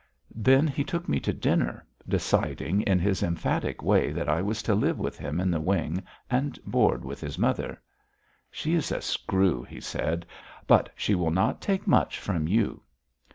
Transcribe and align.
Then 0.33 0.65
he 0.67 0.83
took 0.83 1.07
me 1.07 1.19
to 1.19 1.31
dinner, 1.31 1.85
deciding 2.07 2.81
in 2.81 2.97
his 2.97 3.21
emphatic 3.21 3.83
way 3.83 4.11
that 4.13 4.27
I 4.27 4.41
was 4.41 4.63
to 4.63 4.73
live 4.73 4.97
with 4.97 5.15
him 5.19 5.39
in 5.39 5.51
the 5.51 5.61
wing 5.61 6.01
and 6.27 6.57
board 6.65 7.05
with 7.05 7.21
his 7.21 7.37
mother. 7.37 7.79
"She 8.49 8.73
is 8.73 8.91
a 8.91 8.99
screw," 9.01 9.61
he 9.61 9.79
said, 9.79 10.25
"but 10.65 10.89
she 10.95 11.13
will 11.13 11.29
not 11.29 11.61
take 11.61 11.85
much 11.85 12.17
from 12.17 12.47
you." 12.47 12.81